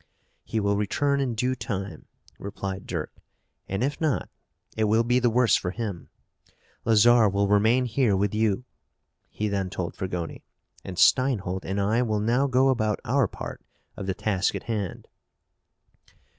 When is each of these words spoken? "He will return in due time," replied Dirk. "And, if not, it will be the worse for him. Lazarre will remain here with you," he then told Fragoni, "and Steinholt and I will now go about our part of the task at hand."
"He 0.43 0.59
will 0.59 0.77
return 0.77 1.19
in 1.21 1.35
due 1.35 1.53
time," 1.53 2.07
replied 2.39 2.87
Dirk. 2.87 3.13
"And, 3.69 3.83
if 3.83 4.01
not, 4.01 4.29
it 4.75 4.85
will 4.85 5.03
be 5.03 5.19
the 5.19 5.29
worse 5.29 5.55
for 5.55 5.69
him. 5.69 6.09
Lazarre 6.85 7.29
will 7.29 7.47
remain 7.47 7.85
here 7.85 8.17
with 8.17 8.33
you," 8.33 8.65
he 9.29 9.47
then 9.47 9.69
told 9.69 9.95
Fragoni, 9.95 10.41
"and 10.83 10.97
Steinholt 10.97 11.65
and 11.65 11.79
I 11.79 12.01
will 12.01 12.19
now 12.19 12.47
go 12.47 12.69
about 12.69 12.99
our 13.05 13.27
part 13.27 13.61
of 13.95 14.07
the 14.07 14.15
task 14.15 14.55
at 14.55 14.63
hand." 14.63 15.07